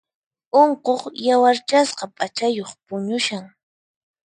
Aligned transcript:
Unquq 0.61 0.87
yawarchasqa 1.27 2.05
p'achayuq 2.15 2.69
puñushan. 2.85 3.45